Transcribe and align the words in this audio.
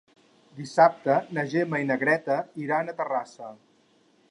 Dissabte 0.59 1.17
na 1.39 1.43
Gemma 1.51 1.81
i 1.83 1.87
na 1.91 1.99
Greta 2.05 2.39
iran 2.65 2.89
a 2.95 2.99
Terrassa. 3.03 3.55